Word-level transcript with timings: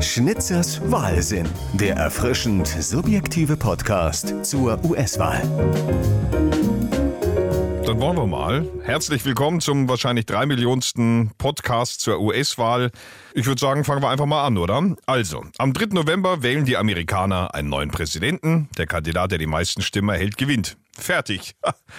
Schnitzers 0.00 0.80
Wahlsinn, 0.90 1.48
der 1.72 1.96
erfrischend 1.96 2.66
subjektive 2.66 3.56
Podcast 3.56 4.44
zur 4.44 4.84
US-Wahl. 4.84 5.40
Dann 7.84 8.00
wollen 8.00 8.16
wir 8.16 8.26
mal. 8.26 8.68
Herzlich 8.82 9.24
willkommen 9.24 9.60
zum 9.60 9.88
wahrscheinlich 9.88 10.26
drei 10.26 10.44
Millionsten 10.44 11.30
Podcast 11.38 12.00
zur 12.02 12.20
US-Wahl. 12.20 12.90
Ich 13.32 13.46
würde 13.46 13.60
sagen, 13.60 13.84
fangen 13.84 14.02
wir 14.02 14.10
einfach 14.10 14.26
mal 14.26 14.44
an, 14.46 14.58
oder? 14.58 14.96
Also, 15.06 15.44
am 15.56 15.72
3. 15.72 15.94
November 15.94 16.42
wählen 16.42 16.66
die 16.66 16.76
Amerikaner 16.76 17.54
einen 17.54 17.70
neuen 17.70 17.90
Präsidenten. 17.90 18.68
Der 18.76 18.86
Kandidat, 18.86 19.30
der 19.30 19.38
die 19.38 19.46
meisten 19.46 19.80
Stimmen 19.80 20.10
erhält, 20.10 20.36
gewinnt. 20.36 20.76
Fertig. 20.98 21.54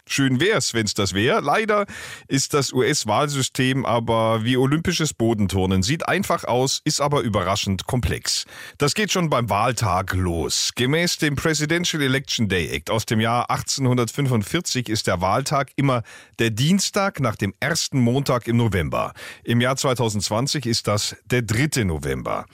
Schön 0.07 0.39
wär's, 0.39 0.73
wenn's 0.73 0.93
das 0.93 1.13
wäre. 1.13 1.39
Leider 1.41 1.85
ist 2.27 2.53
das 2.53 2.73
US-Wahlsystem 2.73 3.85
aber 3.85 4.43
wie 4.43 4.57
olympisches 4.57 5.13
Bodenturnen. 5.13 5.83
Sieht 5.83 6.07
einfach 6.07 6.43
aus, 6.43 6.81
ist 6.83 7.01
aber 7.01 7.21
überraschend 7.21 7.85
komplex. 7.85 8.45
Das 8.77 8.95
geht 8.95 9.11
schon 9.11 9.29
beim 9.29 9.49
Wahltag 9.49 10.13
los. 10.13 10.71
Gemäß 10.75 11.17
dem 11.17 11.35
Presidential 11.35 12.01
Election 12.01 12.47
Day 12.49 12.69
Act 12.69 12.89
aus 12.89 13.05
dem 13.05 13.19
Jahr 13.19 13.49
1845 13.49 14.89
ist 14.89 15.07
der 15.07 15.21
Wahltag 15.21 15.71
immer 15.75 16.03
der 16.39 16.49
Dienstag 16.49 17.19
nach 17.19 17.35
dem 17.35 17.53
ersten 17.59 17.99
Montag 17.99 18.47
im 18.47 18.57
November. 18.57 19.13
Im 19.43 19.61
Jahr 19.61 19.77
2020 19.77 20.65
ist 20.65 20.87
das 20.87 21.15
der 21.25 21.43
3. 21.43 21.83
November. 21.83 22.45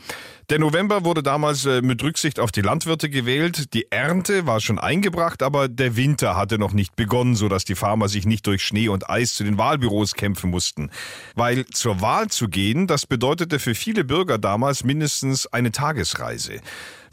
Der 0.50 0.60
November 0.60 1.06
wurde 1.06 1.24
damals 1.24 1.66
äh, 1.66 1.82
mit 1.82 2.04
Rücksicht 2.04 2.40
auf 2.40 2.52
die 2.52 2.62
Landwirte 2.62 3.10
gewählt. 3.10 3.74
Die 3.74 3.90
Ernte 3.92 4.46
war 4.46 4.60
schon 4.60 4.78
eingebracht, 4.78 5.42
aber 5.42 5.70
der 5.70 5.96
Winter 5.96 6.36
hatte 6.36 6.58
noch 6.58 6.74
nicht 6.74 6.98
begonnen, 6.98 7.36
sodass 7.36 7.64
die 7.64 7.76
Farmer 7.76 8.10
sich 8.10 8.26
nicht 8.26 8.46
durch 8.46 8.62
Schnee 8.62 8.90
und 8.90 9.10
Eis 9.10 9.36
zu 9.36 9.46
den 9.46 9.58
Wahlbüros 9.58 10.16
kämpfen 10.16 10.50
mussten. 10.50 10.90
Weil 11.36 11.66
zur 11.68 12.02
Wahl 12.02 12.28
zu 12.28 12.50
gehen, 12.50 12.88
das 12.88 13.06
bedeutete 13.06 13.58
für 13.60 13.74
viele 13.74 14.04
Bürger 14.04 14.38
damals 14.38 14.84
mindestens 14.84 15.48
eine 15.48 15.72
Tagesreise. 15.72 16.60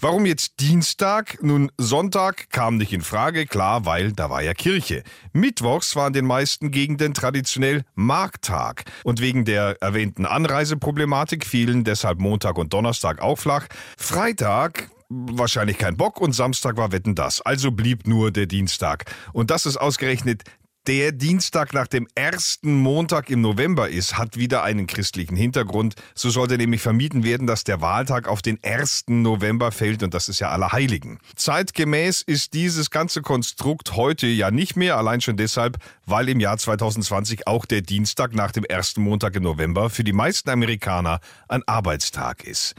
Warum 0.02 0.24
jetzt 0.24 0.60
Dienstag? 0.60 1.42
Nun, 1.42 1.70
Sonntag 1.76 2.48
kam 2.48 2.78
nicht 2.78 2.94
in 2.94 3.02
Frage, 3.02 3.44
klar, 3.44 3.84
weil 3.84 4.12
da 4.12 4.30
war 4.30 4.40
ja 4.40 4.54
Kirche. 4.54 5.02
Mittwochs 5.34 5.94
war 5.94 6.06
in 6.06 6.14
den 6.14 6.24
meisten 6.24 6.70
Gegenden 6.70 7.12
traditionell 7.12 7.84
Markttag. 7.96 8.84
Und 9.04 9.20
wegen 9.20 9.44
der 9.44 9.76
erwähnten 9.82 10.24
Anreiseproblematik 10.24 11.44
fielen 11.44 11.84
deshalb 11.84 12.18
Montag 12.18 12.56
und 12.56 12.72
Donnerstag 12.72 13.20
auch 13.20 13.36
flach. 13.36 13.66
Freitag 13.98 14.88
wahrscheinlich 15.10 15.76
kein 15.76 15.96
Bock 15.96 16.20
und 16.20 16.32
Samstag 16.32 16.78
war 16.78 16.92
Wetten 16.92 17.14
das. 17.14 17.42
Also 17.42 17.70
blieb 17.70 18.06
nur 18.06 18.30
der 18.30 18.46
Dienstag. 18.46 19.04
Und 19.34 19.50
das 19.50 19.66
ist 19.66 19.76
ausgerechnet 19.76 20.44
der 20.86 21.12
Dienstag 21.12 21.74
nach 21.74 21.86
dem 21.86 22.08
ersten 22.14 22.74
Montag 22.74 23.28
im 23.30 23.40
November 23.42 23.88
ist, 23.88 24.16
hat 24.16 24.36
wieder 24.36 24.62
einen 24.62 24.86
christlichen 24.86 25.36
Hintergrund. 25.36 25.94
So 26.14 26.30
sollte 26.30 26.56
nämlich 26.56 26.80
vermieden 26.80 27.22
werden, 27.22 27.46
dass 27.46 27.64
der 27.64 27.80
Wahltag 27.80 28.28
auf 28.28 28.42
den 28.42 28.62
ersten 28.62 29.22
November 29.22 29.72
fällt 29.72 30.02
und 30.02 30.14
das 30.14 30.28
ist 30.28 30.40
ja 30.40 30.50
Allerheiligen. 30.50 31.18
Zeitgemäß 31.36 32.22
ist 32.22 32.54
dieses 32.54 32.90
ganze 32.90 33.20
Konstrukt 33.20 33.96
heute 33.96 34.26
ja 34.26 34.50
nicht 34.50 34.76
mehr, 34.76 34.96
allein 34.96 35.20
schon 35.20 35.36
deshalb, 35.36 35.76
weil 36.06 36.28
im 36.28 36.40
Jahr 36.40 36.56
2020 36.56 37.46
auch 37.46 37.66
der 37.66 37.82
Dienstag 37.82 38.34
nach 38.34 38.52
dem 38.52 38.64
ersten 38.64 39.02
Montag 39.02 39.36
im 39.36 39.42
November 39.42 39.90
für 39.90 40.04
die 40.04 40.12
meisten 40.12 40.48
Amerikaner 40.50 41.20
ein 41.48 41.62
Arbeitstag 41.66 42.44
ist. 42.44 42.74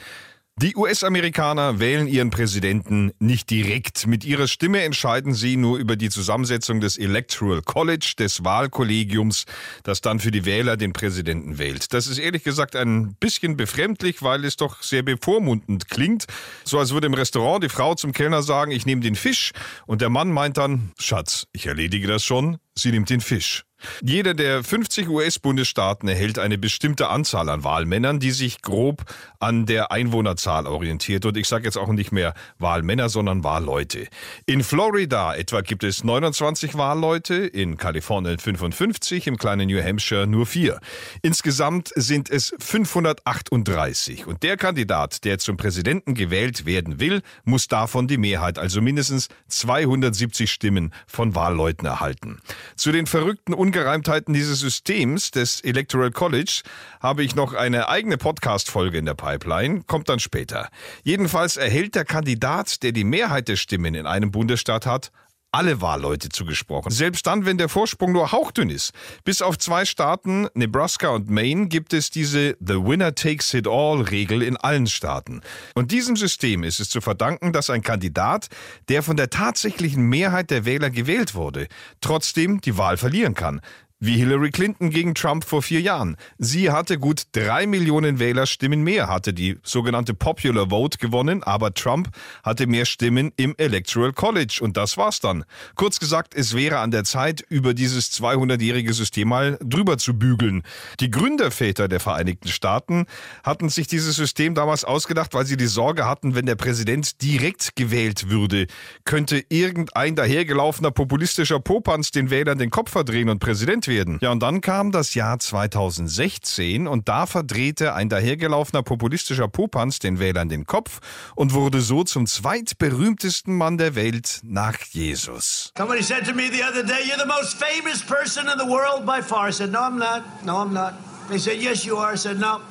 Die 0.57 0.75
US-Amerikaner 0.75 1.79
wählen 1.79 2.07
ihren 2.07 2.29
Präsidenten 2.29 3.13
nicht 3.19 3.49
direkt. 3.49 4.05
Mit 4.05 4.25
ihrer 4.25 4.47
Stimme 4.47 4.83
entscheiden 4.83 5.33
sie 5.33 5.57
nur 5.57 5.79
über 5.79 5.95
die 5.95 6.09
Zusammensetzung 6.09 6.81
des 6.81 6.97
Electoral 6.97 7.61
College, 7.61 8.13
des 8.19 8.43
Wahlkollegiums, 8.43 9.45
das 9.83 10.01
dann 10.01 10.19
für 10.19 10.29
die 10.29 10.45
Wähler 10.45 10.77
den 10.77 10.93
Präsidenten 10.93 11.57
wählt. 11.57 11.93
Das 11.93 12.05
ist 12.05 12.19
ehrlich 12.19 12.43
gesagt 12.43 12.75
ein 12.75 13.15
bisschen 13.15 13.57
befremdlich, 13.57 14.21
weil 14.21 14.45
es 14.45 14.57
doch 14.57 14.83
sehr 14.83 15.03
bevormundend 15.03 15.89
klingt. 15.89 16.25
So 16.63 16.77
als 16.77 16.93
würde 16.93 17.07
im 17.07 17.15
Restaurant 17.15 17.63
die 17.63 17.69
Frau 17.69 17.95
zum 17.95 18.11
Kellner 18.11 18.43
sagen, 18.43 18.71
ich 18.71 18.85
nehme 18.85 19.01
den 19.01 19.15
Fisch 19.15 19.53
und 19.87 20.01
der 20.01 20.09
Mann 20.09 20.31
meint 20.31 20.57
dann, 20.57 20.91
Schatz, 20.99 21.47
ich 21.53 21.65
erledige 21.65 22.07
das 22.07 22.23
schon, 22.23 22.57
sie 22.75 22.91
nimmt 22.91 23.09
den 23.09 23.21
Fisch. 23.21 23.63
Jeder 24.03 24.33
der 24.33 24.63
50 24.63 25.09
US-Bundesstaaten 25.09 26.07
erhält 26.07 26.39
eine 26.39 26.57
bestimmte 26.57 27.09
Anzahl 27.09 27.49
an 27.49 27.63
Wahlmännern, 27.63 28.19
die 28.19 28.31
sich 28.31 28.61
grob 28.61 29.03
an 29.39 29.65
der 29.65 29.91
Einwohnerzahl 29.91 30.67
orientiert. 30.67 31.25
Und 31.25 31.37
ich 31.37 31.47
sage 31.47 31.65
jetzt 31.65 31.77
auch 31.77 31.89
nicht 31.89 32.11
mehr 32.11 32.33
Wahlmänner, 32.59 33.09
sondern 33.09 33.43
Wahlleute. 33.43 34.07
In 34.45 34.63
Florida 34.63 35.35
etwa 35.35 35.61
gibt 35.61 35.83
es 35.83 36.03
29 36.03 36.77
Wahlleute, 36.77 37.35
in 37.35 37.77
Kalifornien 37.77 38.37
55, 38.37 39.27
im 39.27 39.37
kleinen 39.37 39.67
New 39.67 39.81
Hampshire 39.81 40.27
nur 40.27 40.45
vier. 40.45 40.79
Insgesamt 41.21 41.91
sind 41.95 42.29
es 42.29 42.53
538. 42.59 44.27
Und 44.27 44.43
der 44.43 44.57
Kandidat, 44.57 45.23
der 45.25 45.39
zum 45.39 45.57
Präsidenten 45.57 46.13
gewählt 46.13 46.65
werden 46.65 46.99
will, 46.99 47.21
muss 47.43 47.67
davon 47.67 48.07
die 48.07 48.17
Mehrheit, 48.17 48.59
also 48.59 48.81
mindestens 48.81 49.27
270 49.47 50.51
Stimmen 50.51 50.93
von 51.07 51.35
Wahlleuten 51.35 51.87
erhalten. 51.87 52.39
Zu 52.75 52.91
den 52.91 53.07
verrückten 53.07 53.53
Ungereimtheiten 53.71 54.33
dieses 54.33 54.59
Systems 54.59 55.31
des 55.31 55.61
Electoral 55.61 56.11
College 56.11 56.63
habe 56.99 57.23
ich 57.23 57.35
noch 57.35 57.53
eine 57.53 57.87
eigene 57.87 58.17
Podcast-Folge 58.17 58.97
in 58.97 59.05
der 59.05 59.13
Pipeline, 59.13 59.83
kommt 59.87 60.09
dann 60.09 60.19
später. 60.19 60.67
Jedenfalls 61.03 61.55
erhält 61.55 61.95
der 61.95 62.03
Kandidat, 62.03 62.83
der 62.83 62.91
die 62.91 63.05
Mehrheit 63.05 63.47
der 63.47 63.55
Stimmen 63.55 63.95
in 63.95 64.07
einem 64.07 64.29
Bundesstaat 64.29 64.85
hat, 64.85 65.13
alle 65.51 65.81
Wahlleute 65.81 66.29
zugesprochen. 66.29 66.91
Selbst 66.91 67.27
dann, 67.27 67.45
wenn 67.45 67.57
der 67.57 67.69
Vorsprung 67.69 68.11
nur 68.13 68.31
hauchdünn 68.31 68.69
ist. 68.69 68.91
Bis 69.23 69.41
auf 69.41 69.57
zwei 69.57 69.85
Staaten, 69.85 70.47
Nebraska 70.53 71.09
und 71.09 71.29
Maine, 71.29 71.67
gibt 71.67 71.93
es 71.93 72.09
diese 72.09 72.55
The 72.59 72.75
Winner 72.75 73.15
Takes 73.15 73.53
It 73.53 73.67
All 73.67 74.01
Regel 74.01 74.41
in 74.41 74.57
allen 74.57 74.87
Staaten. 74.87 75.41
Und 75.75 75.91
diesem 75.91 76.15
System 76.15 76.63
ist 76.63 76.79
es 76.79 76.89
zu 76.89 77.01
verdanken, 77.01 77.53
dass 77.53 77.69
ein 77.69 77.81
Kandidat, 77.81 78.47
der 78.89 79.03
von 79.03 79.17
der 79.17 79.29
tatsächlichen 79.29 80.03
Mehrheit 80.03 80.51
der 80.51 80.65
Wähler 80.65 80.89
gewählt 80.89 81.35
wurde, 81.35 81.67
trotzdem 81.99 82.61
die 82.61 82.77
Wahl 82.77 82.97
verlieren 82.97 83.33
kann. 83.33 83.61
Wie 84.03 84.17
Hillary 84.17 84.49
Clinton 84.49 84.89
gegen 84.89 85.13
Trump 85.13 85.45
vor 85.45 85.61
vier 85.61 85.79
Jahren. 85.79 86.17
Sie 86.39 86.71
hatte 86.71 86.97
gut 86.97 87.25
drei 87.33 87.67
Millionen 87.67 88.17
Wählerstimmen 88.17 88.81
mehr, 88.81 89.07
hatte 89.07 89.31
die 89.31 89.59
sogenannte 89.61 90.15
Popular 90.15 90.71
Vote 90.71 90.97
gewonnen, 90.97 91.43
aber 91.43 91.75
Trump 91.75 92.09
hatte 92.43 92.65
mehr 92.65 92.85
Stimmen 92.85 93.31
im 93.37 93.53
Electoral 93.59 94.11
College 94.11 94.57
und 94.63 94.75
das 94.75 94.97
war's 94.97 95.19
dann. 95.19 95.43
Kurz 95.75 95.99
gesagt, 95.99 96.33
es 96.33 96.55
wäre 96.55 96.79
an 96.79 96.89
der 96.89 97.03
Zeit, 97.03 97.45
über 97.47 97.75
dieses 97.75 98.11
200-jährige 98.11 98.91
System 98.91 99.27
mal 99.27 99.59
drüber 99.61 99.99
zu 99.99 100.17
bügeln. 100.17 100.63
Die 100.99 101.11
Gründerväter 101.11 101.87
der 101.87 101.99
Vereinigten 101.99 102.47
Staaten 102.47 103.05
hatten 103.43 103.69
sich 103.69 103.85
dieses 103.85 104.15
System 104.15 104.55
damals 104.55 104.83
ausgedacht, 104.83 105.35
weil 105.35 105.45
sie 105.45 105.57
die 105.57 105.67
Sorge 105.67 106.07
hatten, 106.07 106.33
wenn 106.33 106.47
der 106.47 106.55
Präsident 106.55 107.21
direkt 107.21 107.75
gewählt 107.75 108.31
würde, 108.31 108.65
könnte 109.05 109.45
irgendein 109.49 110.15
dahergelaufener 110.15 110.89
populistischer 110.89 111.59
Popanz 111.59 112.09
den 112.09 112.31
Wählern 112.31 112.57
den 112.57 112.71
Kopf 112.71 112.89
verdrehen 112.89 113.29
und 113.29 113.37
Präsident 113.37 113.90
werden. 113.91 114.17
Ja, 114.21 114.31
und 114.31 114.41
dann 114.41 114.61
kam 114.61 114.91
das 114.91 115.13
Jahr 115.13 115.37
2016 115.37 116.87
und 116.87 117.07
da 117.07 117.27
verdrehte 117.27 117.93
ein 117.93 118.09
dahergelaufener 118.09 118.81
populistischer 118.81 119.47
Popanz 119.47 119.99
den 119.99 120.17
Wählern 120.19 120.49
den 120.49 120.65
Kopf 120.65 120.99
und 121.35 121.53
wurde 121.53 121.81
so 121.81 122.03
zum 122.03 122.25
zweitberühmtesten 122.25 123.55
Mann 123.55 123.77
der 123.77 123.95
Welt 123.95 124.39
nach 124.43 124.77
Jesus. 124.91 125.71
Somebody 125.77 126.01
said 126.01 126.25
to 126.25 126.33
me 126.33 126.49
the 126.51 126.63
other 126.63 126.83
day, 126.83 127.03
You're 127.03 127.19
the 127.19 127.27
most 127.27 127.61
famous 127.61 128.01
person 128.01 128.47
in 128.47 128.57
the 128.57 128.67
world 128.67 129.05
by 129.05 129.21
far. 129.21 129.49
I 129.49 129.51
said, 129.51 129.71
No, 129.71 129.79
I'm 129.79 129.97
not. 129.97 130.23
No, 130.43 130.57
I'm 130.57 130.73
not. 130.73 130.93
They 131.29 131.37
said, 131.37 131.61
Yes, 131.61 131.85
you 131.85 131.97
are. 131.97 132.13
I 132.13 132.17
said, 132.17 132.39
No. 132.39 132.61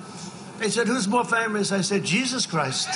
They 0.58 0.70
said, 0.70 0.88
Who's 0.88 1.06
more 1.06 1.24
famous? 1.24 1.72
I 1.72 1.82
said, 1.82 2.04
Jesus 2.04 2.46
Christ. 2.46 2.88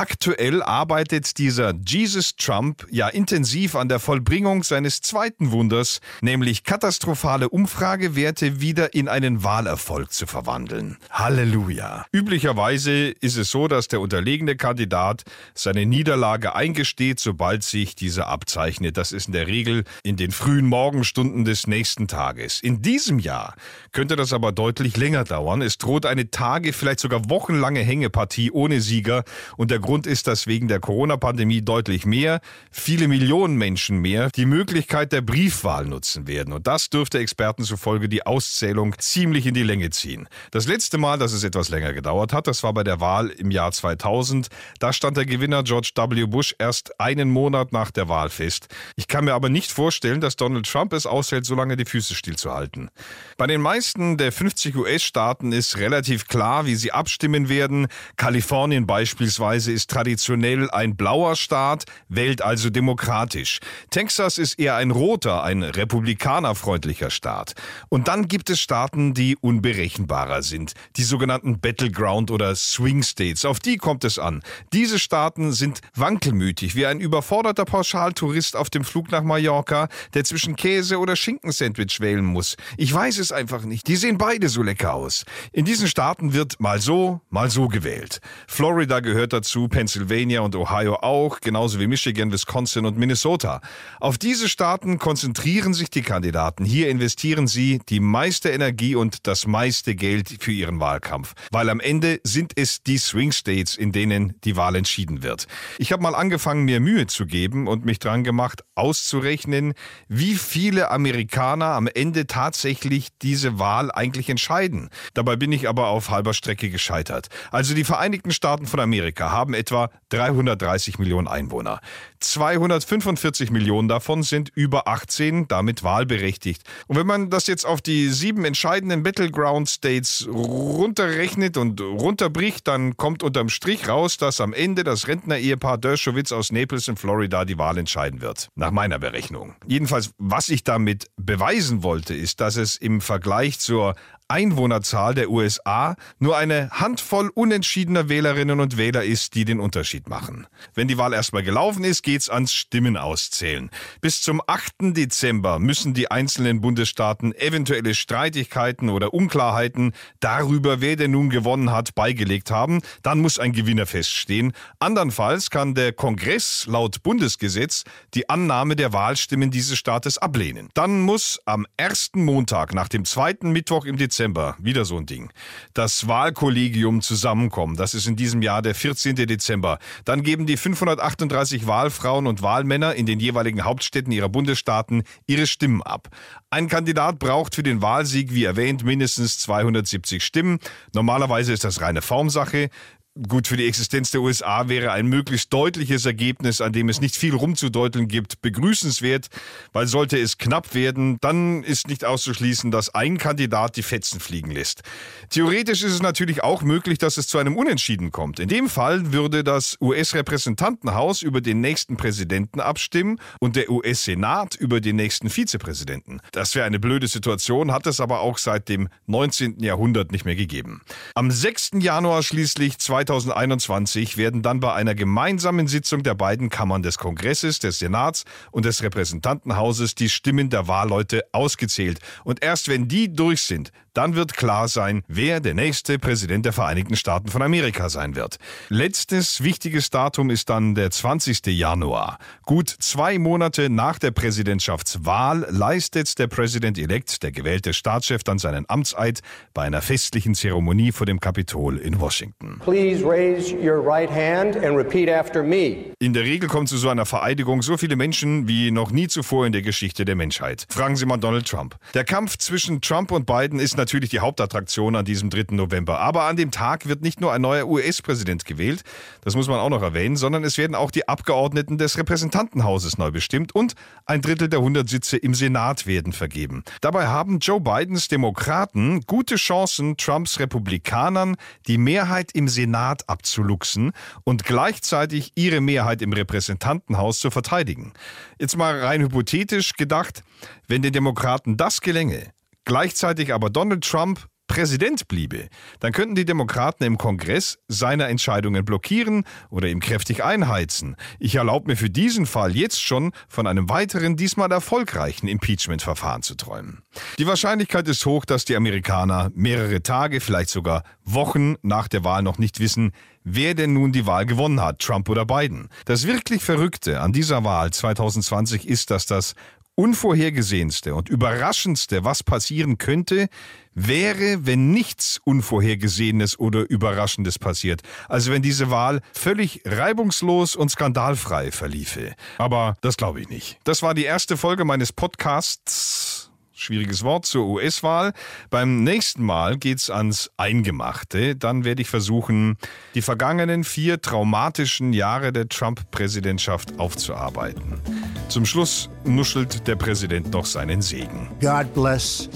Aktuell 0.00 0.62
arbeitet 0.62 1.36
dieser 1.36 1.74
Jesus 1.86 2.34
Trump 2.34 2.86
ja 2.90 3.08
intensiv 3.08 3.74
an 3.74 3.90
der 3.90 3.98
Vollbringung 3.98 4.62
seines 4.64 5.02
zweiten 5.02 5.50
Wunders, 5.50 6.00
nämlich 6.22 6.64
katastrophale 6.64 7.50
Umfragewerte 7.50 8.62
wieder 8.62 8.94
in 8.94 9.08
einen 9.08 9.44
Wahlerfolg 9.44 10.10
zu 10.10 10.26
verwandeln. 10.26 10.96
Halleluja. 11.10 12.06
Üblicherweise 12.12 13.08
ist 13.08 13.36
es 13.36 13.50
so, 13.50 13.68
dass 13.68 13.88
der 13.88 14.00
unterlegene 14.00 14.56
Kandidat 14.56 15.24
seine 15.52 15.84
Niederlage 15.84 16.54
eingesteht, 16.54 17.20
sobald 17.20 17.62
sich 17.62 17.94
diese 17.94 18.26
abzeichnet. 18.26 18.96
Das 18.96 19.12
ist 19.12 19.26
in 19.26 19.34
der 19.34 19.48
Regel 19.48 19.84
in 20.02 20.16
den 20.16 20.30
frühen 20.30 20.64
Morgenstunden 20.64 21.44
des 21.44 21.66
nächsten 21.66 22.08
Tages. 22.08 22.62
In 22.62 22.80
diesem 22.80 23.18
Jahr 23.18 23.54
könnte 23.92 24.16
das 24.16 24.32
aber 24.32 24.50
deutlich 24.50 24.96
länger 24.96 25.24
dauern. 25.24 25.60
Es 25.60 25.76
droht 25.76 26.06
eine 26.06 26.30
Tage, 26.30 26.72
vielleicht 26.72 27.00
sogar 27.00 27.28
wochenlange 27.28 27.80
Hängepartie 27.80 28.50
ohne 28.50 28.80
Sieger 28.80 29.24
und 29.58 29.70
der 29.70 29.89
Grund 29.90 30.06
ist, 30.06 30.28
dass 30.28 30.46
wegen 30.46 30.68
der 30.68 30.78
Corona-Pandemie 30.78 31.62
deutlich 31.62 32.06
mehr, 32.06 32.40
viele 32.70 33.08
Millionen 33.08 33.56
Menschen 33.56 33.98
mehr, 33.98 34.30
die 34.30 34.46
Möglichkeit 34.46 35.10
der 35.10 35.20
Briefwahl 35.20 35.84
nutzen 35.84 36.28
werden. 36.28 36.52
Und 36.52 36.68
das 36.68 36.90
dürfte 36.90 37.18
Experten 37.18 37.64
zufolge 37.64 38.08
die 38.08 38.24
Auszählung 38.24 38.94
ziemlich 39.00 39.46
in 39.46 39.54
die 39.54 39.64
Länge 39.64 39.90
ziehen. 39.90 40.28
Das 40.52 40.68
letzte 40.68 40.96
Mal, 40.96 41.18
dass 41.18 41.32
es 41.32 41.42
etwas 41.42 41.70
länger 41.70 41.92
gedauert 41.92 42.32
hat, 42.32 42.46
das 42.46 42.62
war 42.62 42.72
bei 42.72 42.84
der 42.84 43.00
Wahl 43.00 43.30
im 43.30 43.50
Jahr 43.50 43.72
2000. 43.72 44.46
Da 44.78 44.92
stand 44.92 45.16
der 45.16 45.26
Gewinner 45.26 45.64
George 45.64 45.90
W. 45.96 46.24
Bush 46.26 46.54
erst 46.60 47.00
einen 47.00 47.28
Monat 47.28 47.72
nach 47.72 47.90
der 47.90 48.08
Wahl 48.08 48.30
fest. 48.30 48.68
Ich 48.94 49.08
kann 49.08 49.24
mir 49.24 49.34
aber 49.34 49.48
nicht 49.48 49.72
vorstellen, 49.72 50.20
dass 50.20 50.36
Donald 50.36 50.70
Trump 50.70 50.92
es 50.92 51.04
aushält, 51.04 51.46
so 51.46 51.56
lange 51.56 51.76
die 51.76 51.84
Füße 51.84 52.14
stillzuhalten. 52.14 52.90
Bei 53.36 53.48
den 53.48 53.60
meisten 53.60 54.18
der 54.18 54.30
50 54.30 54.76
US-Staaten 54.76 55.50
ist 55.50 55.78
relativ 55.78 56.28
klar, 56.28 56.64
wie 56.66 56.76
sie 56.76 56.92
abstimmen 56.92 57.48
werden. 57.48 57.88
Kalifornien 58.16 58.86
beispielsweise 58.86 59.72
ist 59.72 59.79
traditionell 59.86 60.70
ein 60.70 60.96
blauer 60.96 61.36
Staat, 61.36 61.84
wählt 62.08 62.42
also 62.42 62.70
demokratisch. 62.70 63.60
Texas 63.90 64.38
ist 64.38 64.58
eher 64.58 64.76
ein 64.76 64.90
roter, 64.90 65.42
ein 65.42 65.62
republikanerfreundlicher 65.62 67.10
Staat. 67.10 67.54
Und 67.88 68.08
dann 68.08 68.28
gibt 68.28 68.50
es 68.50 68.60
Staaten, 68.60 69.14
die 69.14 69.36
unberechenbarer 69.36 70.42
sind. 70.42 70.74
Die 70.96 71.02
sogenannten 71.02 71.60
Battleground 71.60 72.30
oder 72.30 72.54
Swing 72.54 73.02
States. 73.02 73.44
Auf 73.44 73.60
die 73.60 73.76
kommt 73.76 74.04
es 74.04 74.18
an. 74.18 74.42
Diese 74.72 74.98
Staaten 74.98 75.52
sind 75.52 75.80
wankelmütig, 75.94 76.74
wie 76.74 76.86
ein 76.86 77.00
überforderter 77.00 77.64
Pauschaltourist 77.64 78.56
auf 78.56 78.70
dem 78.70 78.84
Flug 78.84 79.10
nach 79.10 79.22
Mallorca, 79.22 79.88
der 80.14 80.24
zwischen 80.24 80.56
Käse 80.56 80.98
oder 80.98 81.16
Schinkensandwich 81.16 82.00
wählen 82.00 82.24
muss. 82.24 82.56
Ich 82.76 82.92
weiß 82.92 83.18
es 83.18 83.32
einfach 83.32 83.64
nicht. 83.64 83.86
Die 83.88 83.96
sehen 83.96 84.18
beide 84.18 84.48
so 84.48 84.62
lecker 84.62 84.94
aus. 84.94 85.24
In 85.52 85.64
diesen 85.64 85.88
Staaten 85.88 86.32
wird 86.32 86.60
mal 86.60 86.80
so, 86.80 87.20
mal 87.30 87.50
so 87.50 87.68
gewählt. 87.68 88.20
Florida 88.46 89.00
gehört 89.00 89.32
dazu, 89.32 89.59
Pennsylvania 89.68 90.40
und 90.40 90.56
Ohio 90.56 90.96
auch, 90.96 91.40
genauso 91.40 91.80
wie 91.80 91.86
Michigan, 91.86 92.32
Wisconsin 92.32 92.86
und 92.86 92.98
Minnesota. 92.98 93.60
Auf 94.00 94.18
diese 94.18 94.48
Staaten 94.48 94.98
konzentrieren 94.98 95.74
sich 95.74 95.90
die 95.90 96.02
Kandidaten. 96.02 96.64
Hier 96.64 96.88
investieren 96.88 97.46
sie 97.46 97.80
die 97.88 98.00
meiste 98.00 98.50
Energie 98.50 98.94
und 98.94 99.26
das 99.26 99.46
meiste 99.46 99.94
Geld 99.94 100.36
für 100.40 100.52
ihren 100.52 100.80
Wahlkampf. 100.80 101.34
Weil 101.50 101.70
am 101.70 101.80
Ende 101.80 102.20
sind 102.24 102.52
es 102.56 102.82
die 102.82 102.98
Swing 102.98 103.32
States, 103.32 103.76
in 103.76 103.92
denen 103.92 104.34
die 104.44 104.56
Wahl 104.56 104.76
entschieden 104.76 105.22
wird. 105.22 105.46
Ich 105.78 105.92
habe 105.92 106.02
mal 106.02 106.14
angefangen, 106.14 106.64
mir 106.64 106.80
Mühe 106.80 107.06
zu 107.06 107.26
geben 107.26 107.66
und 107.66 107.84
mich 107.84 107.98
dran 107.98 108.24
gemacht, 108.24 108.62
auszurechnen, 108.74 109.74
wie 110.08 110.34
viele 110.34 110.90
Amerikaner 110.90 111.66
am 111.66 111.86
Ende 111.86 112.26
tatsächlich 112.26 113.08
diese 113.22 113.58
Wahl 113.58 113.90
eigentlich 113.92 114.28
entscheiden. 114.28 114.88
Dabei 115.14 115.36
bin 115.36 115.52
ich 115.52 115.68
aber 115.68 115.88
auf 115.88 116.10
halber 116.10 116.34
Strecke 116.34 116.70
gescheitert. 116.70 117.28
Also 117.50 117.74
die 117.74 117.84
Vereinigten 117.84 118.30
Staaten 118.30 118.66
von 118.66 118.80
Amerika 118.80 119.30
haben 119.30 119.49
etwa 119.54 119.90
330 120.10 120.98
Millionen 120.98 121.28
Einwohner. 121.28 121.80
245 122.20 123.50
Millionen 123.50 123.88
davon 123.88 124.22
sind 124.22 124.50
über 124.54 124.86
18, 124.88 125.48
damit 125.48 125.82
wahlberechtigt. 125.82 126.62
Und 126.86 126.96
wenn 126.96 127.06
man 127.06 127.30
das 127.30 127.46
jetzt 127.46 127.64
auf 127.64 127.80
die 127.80 128.08
sieben 128.08 128.44
entscheidenden 128.44 129.02
Battleground 129.02 129.68
States 129.68 130.28
runterrechnet 130.30 131.56
und 131.56 131.80
runterbricht, 131.80 132.68
dann 132.68 132.96
kommt 132.96 133.22
unterm 133.22 133.48
Strich 133.48 133.88
raus, 133.88 134.16
dass 134.16 134.40
am 134.40 134.52
Ende 134.52 134.84
das 134.84 135.08
Rentner-Ehepaar 135.08 135.78
Dershowitz 135.78 136.32
aus 136.32 136.52
Naples 136.52 136.88
in 136.88 136.96
Florida 136.96 137.44
die 137.44 137.58
Wahl 137.58 137.78
entscheiden 137.78 138.20
wird. 138.20 138.48
Nach 138.54 138.70
meiner 138.70 138.98
Berechnung. 138.98 139.54
Jedenfalls, 139.66 140.10
was 140.18 140.48
ich 140.48 140.64
damit 140.64 141.06
beweisen 141.16 141.82
wollte, 141.82 142.14
ist, 142.14 142.40
dass 142.40 142.56
es 142.56 142.76
im 142.76 143.00
Vergleich 143.00 143.58
zur 143.58 143.94
Einwohnerzahl 144.30 145.14
der 145.14 145.28
USA 145.28 145.96
nur 146.20 146.36
eine 146.36 146.70
Handvoll 146.70 147.30
unentschiedener 147.34 148.08
Wählerinnen 148.08 148.60
und 148.60 148.76
Wähler 148.76 149.02
ist, 149.02 149.34
die 149.34 149.44
den 149.44 149.58
Unterschied 149.58 150.08
machen. 150.08 150.46
Wenn 150.72 150.86
die 150.86 150.98
Wahl 150.98 151.12
erstmal 151.12 151.42
gelaufen 151.42 151.82
ist, 151.82 152.02
geht's 152.02 152.30
ans 152.30 152.52
Stimmenauszählen. 152.52 153.70
Bis 154.00 154.20
zum 154.20 154.40
8. 154.46 154.96
Dezember 154.96 155.58
müssen 155.58 155.94
die 155.94 156.12
einzelnen 156.12 156.60
Bundesstaaten 156.60 157.34
eventuelle 157.34 157.94
Streitigkeiten 157.94 158.88
oder 158.88 159.12
Unklarheiten 159.12 159.94
darüber, 160.20 160.80
wer 160.80 160.94
denn 160.94 161.10
nun 161.10 161.28
gewonnen 161.28 161.72
hat, 161.72 161.96
beigelegt 161.96 162.52
haben. 162.52 162.82
Dann 163.02 163.18
muss 163.18 163.40
ein 163.40 163.52
Gewinner 163.52 163.86
feststehen. 163.86 164.52
Andernfalls 164.78 165.50
kann 165.50 165.74
der 165.74 165.92
Kongress 165.92 166.66
laut 166.68 167.02
Bundesgesetz 167.02 167.82
die 168.14 168.28
Annahme 168.28 168.76
der 168.76 168.92
Wahlstimmen 168.92 169.50
dieses 169.50 169.76
Staates 169.76 170.18
ablehnen. 170.18 170.68
Dann 170.74 171.00
muss 171.00 171.40
am 171.46 171.66
ersten 171.76 172.24
Montag 172.24 172.74
nach 172.74 172.88
dem 172.88 173.04
zweiten 173.04 173.50
Mittwoch 173.50 173.84
im 173.86 173.96
Dezember 173.96 174.19
Dezember, 174.20 174.54
wieder 174.58 174.84
so 174.84 174.98
ein 174.98 175.06
Ding. 175.06 175.30
Das 175.72 176.06
Wahlkollegium 176.06 177.00
zusammenkommen, 177.00 177.76
das 177.76 177.94
ist 177.94 178.06
in 178.06 178.16
diesem 178.16 178.42
Jahr 178.42 178.60
der 178.60 178.74
14. 178.74 179.14
Dezember. 179.14 179.78
Dann 180.04 180.22
geben 180.22 180.44
die 180.44 180.58
538 180.58 181.66
Wahlfrauen 181.66 182.26
und 182.26 182.42
Wahlmänner 182.42 182.94
in 182.94 183.06
den 183.06 183.18
jeweiligen 183.18 183.64
Hauptstädten 183.64 184.12
ihrer 184.12 184.28
Bundesstaaten 184.28 185.04
ihre 185.26 185.46
Stimmen 185.46 185.82
ab. 185.82 186.08
Ein 186.50 186.68
Kandidat 186.68 187.18
braucht 187.18 187.54
für 187.54 187.62
den 187.62 187.80
Wahlsieg, 187.80 188.34
wie 188.34 188.44
erwähnt, 188.44 188.84
mindestens 188.84 189.38
270 189.38 190.22
Stimmen. 190.22 190.58
Normalerweise 190.92 191.54
ist 191.54 191.64
das 191.64 191.80
reine 191.80 192.02
Formsache. 192.02 192.68
Gut, 193.16 193.48
für 193.48 193.56
die 193.56 193.66
Existenz 193.66 194.12
der 194.12 194.20
USA 194.20 194.68
wäre 194.68 194.92
ein 194.92 195.06
möglichst 195.06 195.52
deutliches 195.52 196.06
Ergebnis, 196.06 196.60
an 196.60 196.72
dem 196.72 196.88
es 196.88 197.00
nicht 197.00 197.16
viel 197.16 197.34
rumzudeuteln 197.34 198.06
gibt, 198.06 198.40
begrüßenswert, 198.40 199.26
weil 199.72 199.88
sollte 199.88 200.16
es 200.16 200.38
knapp 200.38 200.76
werden, 200.76 201.18
dann 201.20 201.64
ist 201.64 201.88
nicht 201.88 202.04
auszuschließen, 202.04 202.70
dass 202.70 202.94
ein 202.94 203.18
Kandidat 203.18 203.76
die 203.76 203.82
Fetzen 203.82 204.20
fliegen 204.20 204.52
lässt. 204.52 204.82
Theoretisch 205.28 205.82
ist 205.82 205.90
es 205.90 206.02
natürlich 206.02 206.44
auch 206.44 206.62
möglich, 206.62 206.98
dass 206.98 207.16
es 207.16 207.26
zu 207.26 207.38
einem 207.38 207.56
Unentschieden 207.56 208.12
kommt. 208.12 208.38
In 208.38 208.48
dem 208.48 208.68
Fall 208.68 209.12
würde 209.12 209.42
das 209.42 209.76
US-Repräsentantenhaus 209.80 211.22
über 211.22 211.40
den 211.40 211.60
nächsten 211.60 211.96
Präsidenten 211.96 212.60
abstimmen 212.60 213.18
und 213.40 213.56
der 213.56 213.70
US-Senat 213.70 214.54
über 214.54 214.80
den 214.80 214.94
nächsten 214.94 215.30
Vizepräsidenten. 215.30 216.20
Das 216.30 216.54
wäre 216.54 216.64
eine 216.64 216.78
blöde 216.78 217.08
Situation, 217.08 217.72
hat 217.72 217.88
es 217.88 217.98
aber 217.98 218.20
auch 218.20 218.38
seit 218.38 218.68
dem 218.68 218.88
19. 219.06 219.58
Jahrhundert 219.58 220.12
nicht 220.12 220.24
mehr 220.24 220.36
gegeben. 220.36 220.82
Am 221.16 221.32
6. 221.32 221.70
Januar 221.80 222.22
schließlich 222.22 222.78
2021 223.10 224.18
werden 224.18 224.40
dann 224.40 224.60
bei 224.60 224.72
einer 224.72 224.94
gemeinsamen 224.94 225.66
Sitzung 225.66 226.04
der 226.04 226.14
beiden 226.14 226.48
Kammern 226.48 226.84
des 226.84 226.96
Kongresses, 226.96 227.58
des 227.58 227.80
Senats 227.80 228.24
und 228.52 228.66
des 228.66 228.84
Repräsentantenhauses 228.84 229.96
die 229.96 230.08
Stimmen 230.08 230.48
der 230.48 230.68
Wahlleute 230.68 231.24
ausgezählt. 231.32 231.98
Und 232.22 232.40
erst 232.44 232.68
wenn 232.68 232.86
die 232.86 233.12
durch 233.12 233.42
sind, 233.42 233.72
dann 233.94 234.14
wird 234.14 234.34
klar 234.34 234.68
sein, 234.68 235.02
wer 235.08 235.40
der 235.40 235.54
nächste 235.54 235.98
Präsident 235.98 236.44
der 236.46 236.52
Vereinigten 236.52 236.96
Staaten 236.96 237.28
von 237.28 237.42
Amerika 237.42 237.88
sein 237.88 238.16
wird. 238.16 238.36
Letztes 238.68 239.42
wichtiges 239.42 239.90
Datum 239.90 240.30
ist 240.30 240.48
dann 240.50 240.74
der 240.74 240.90
20. 240.90 241.46
Januar. 241.46 242.18
Gut 242.44 242.68
zwei 242.68 243.18
Monate 243.18 243.70
nach 243.70 243.98
der 243.98 244.10
Präsidentschaftswahl 244.10 245.46
leistet 245.50 246.18
der 246.18 246.26
Präsident-elekt, 246.26 247.22
der 247.22 247.32
gewählte 247.32 247.72
Staatschef, 247.72 248.22
dann 248.22 248.38
seinen 248.38 248.64
Amtseid 248.68 249.20
bei 249.54 249.62
einer 249.62 249.82
festlichen 249.82 250.34
Zeremonie 250.34 250.92
vor 250.92 251.06
dem 251.06 251.20
Kapitol 251.20 251.78
in 251.78 252.00
Washington. 252.00 252.60
Please 252.64 253.04
raise 253.04 253.54
your 253.54 253.84
right 253.84 254.10
hand 254.10 254.56
and 254.56 254.76
repeat 254.76 255.08
after 255.08 255.42
me. 255.42 255.94
In 255.98 256.12
der 256.12 256.24
Regel 256.24 256.48
kommen 256.48 256.66
zu 256.66 256.76
so 256.76 256.88
einer 256.88 257.06
Vereidigung 257.06 257.62
so 257.62 257.76
viele 257.76 257.96
Menschen 257.96 258.48
wie 258.48 258.70
noch 258.70 258.90
nie 258.90 259.08
zuvor 259.08 259.46
in 259.46 259.52
der 259.52 259.62
Geschichte 259.62 260.04
der 260.04 260.16
Menschheit. 260.16 260.66
Fragen 260.68 260.96
Sie 260.96 261.06
mal 261.06 261.16
Donald 261.16 261.48
Trump. 261.48 261.76
Der 261.94 262.04
Kampf 262.04 262.36
zwischen 262.38 262.80
Trump 262.80 263.10
und 263.10 263.26
Biden 263.26 263.58
ist 263.58 263.76
natürlich 263.90 264.10
die 264.10 264.20
Hauptattraktion 264.20 264.94
an 264.94 265.04
diesem 265.04 265.30
3. 265.30 265.56
November. 265.56 265.98
Aber 265.98 266.22
an 266.22 266.36
dem 266.36 266.52
Tag 266.52 266.86
wird 266.86 267.02
nicht 267.02 267.20
nur 267.20 267.32
ein 267.32 267.42
neuer 267.42 267.66
US-Präsident 267.66 268.44
gewählt, 268.44 268.82
das 269.22 269.34
muss 269.34 269.48
man 269.48 269.58
auch 269.58 269.68
noch 269.68 269.82
erwähnen, 269.82 270.14
sondern 270.14 270.44
es 270.44 270.58
werden 270.58 270.76
auch 270.76 270.92
die 270.92 271.08
Abgeordneten 271.08 271.76
des 271.76 271.98
Repräsentantenhauses 271.98 272.98
neu 272.98 273.10
bestimmt 273.10 273.52
und 273.52 273.74
ein 274.06 274.22
Drittel 274.22 274.48
der 274.48 274.60
100 274.60 274.88
Sitze 274.88 275.16
im 275.16 275.34
Senat 275.34 275.88
werden 275.88 276.12
vergeben. 276.12 276.62
Dabei 276.80 277.08
haben 277.08 277.40
Joe 277.40 277.60
Bidens 277.60 278.06
Demokraten 278.06 279.00
gute 279.08 279.34
Chancen, 279.34 279.96
Trumps 279.96 280.38
Republikanern 280.38 281.34
die 281.66 281.78
Mehrheit 281.78 282.30
im 282.32 282.46
Senat 282.46 283.08
abzuluxen 283.08 283.90
und 284.22 284.44
gleichzeitig 284.44 285.32
ihre 285.34 285.60
Mehrheit 285.60 286.00
im 286.00 286.12
Repräsentantenhaus 286.12 287.18
zu 287.18 287.32
verteidigen. 287.32 287.92
Jetzt 288.38 288.56
mal 288.56 288.78
rein 288.78 289.02
hypothetisch 289.02 289.72
gedacht, 289.72 290.22
wenn 290.68 290.82
den 290.82 290.92
Demokraten 290.92 291.56
das 291.56 291.80
gelänge, 291.80 292.32
gleichzeitig 292.64 293.32
aber 293.34 293.50
Donald 293.50 293.84
Trump 293.84 294.28
Präsident 294.50 295.06
bliebe, 295.06 295.46
dann 295.78 295.92
könnten 295.92 296.16
die 296.16 296.24
Demokraten 296.24 296.82
im 296.82 296.98
Kongress 296.98 297.60
seine 297.68 298.08
Entscheidungen 298.08 298.64
blockieren 298.64 299.22
oder 299.48 299.68
ihm 299.68 299.78
kräftig 299.78 300.24
einheizen. 300.24 300.96
Ich 301.20 301.36
erlaube 301.36 301.68
mir 301.68 301.76
für 301.76 301.88
diesen 301.88 302.26
Fall 302.26 302.56
jetzt 302.56 302.82
schon 302.82 303.12
von 303.28 303.46
einem 303.46 303.68
weiteren, 303.68 304.16
diesmal 304.16 304.50
erfolgreichen 304.50 305.28
Impeachment-Verfahren 305.28 306.22
zu 306.22 306.34
träumen. 306.34 306.82
Die 307.20 307.28
Wahrscheinlichkeit 307.28 307.86
ist 307.86 308.04
hoch, 308.06 308.24
dass 308.24 308.44
die 308.44 308.56
Amerikaner 308.56 309.30
mehrere 309.34 309.84
Tage, 309.84 310.20
vielleicht 310.20 310.50
sogar 310.50 310.82
Wochen 311.04 311.54
nach 311.62 311.86
der 311.86 312.02
Wahl 312.02 312.24
noch 312.24 312.38
nicht 312.38 312.58
wissen, 312.58 312.90
wer 313.22 313.54
denn 313.54 313.72
nun 313.72 313.92
die 313.92 314.06
Wahl 314.06 314.26
gewonnen 314.26 314.60
hat, 314.60 314.80
Trump 314.80 315.08
oder 315.08 315.26
Biden. 315.26 315.68
Das 315.84 316.08
wirklich 316.08 316.42
Verrückte 316.42 317.00
an 317.00 317.12
dieser 317.12 317.44
Wahl 317.44 317.70
2020 317.70 318.66
ist, 318.66 318.90
dass 318.90 319.06
das 319.06 319.34
Unvorhergesehenste 319.80 320.94
und 320.94 321.08
Überraschendste, 321.08 322.04
was 322.04 322.22
passieren 322.22 322.76
könnte, 322.76 323.28
wäre, 323.72 324.44
wenn 324.44 324.72
nichts 324.72 325.18
Unvorhergesehenes 325.24 326.38
oder 326.38 326.68
Überraschendes 326.68 327.38
passiert. 327.38 327.80
Also 328.06 328.30
wenn 328.30 328.42
diese 328.42 328.70
Wahl 328.70 329.00
völlig 329.14 329.62
reibungslos 329.64 330.54
und 330.54 330.70
skandalfrei 330.70 331.50
verliefe. 331.50 332.14
Aber 332.36 332.76
das 332.82 332.98
glaube 332.98 333.22
ich 333.22 333.30
nicht. 333.30 333.58
Das 333.64 333.82
war 333.82 333.94
die 333.94 334.04
erste 334.04 334.36
Folge 334.36 334.66
meines 334.66 334.92
Podcasts 334.92 336.19
schwieriges 336.60 337.02
Wort, 337.02 337.26
zur 337.26 337.46
US-Wahl. 337.46 338.12
Beim 338.50 338.84
nächsten 338.84 339.24
Mal 339.24 339.58
geht's 339.58 339.90
ans 339.90 340.30
Eingemachte. 340.36 341.36
Dann 341.36 341.64
werde 341.64 341.82
ich 341.82 341.88
versuchen, 341.88 342.56
die 342.94 343.02
vergangenen 343.02 343.64
vier 343.64 344.00
traumatischen 344.00 344.92
Jahre 344.92 345.32
der 345.32 345.48
Trump-Präsidentschaft 345.48 346.78
aufzuarbeiten. 346.78 347.80
Zum 348.28 348.46
Schluss 348.46 348.90
nuschelt 349.04 349.66
der 349.66 349.76
Präsident 349.76 350.32
noch 350.32 350.46
seinen 350.46 350.82
Segen. 350.82 351.28
God 351.40 351.72
bless 351.74 352.28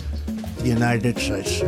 the 0.62 0.72
United 0.72 1.18
States. 1.20 1.64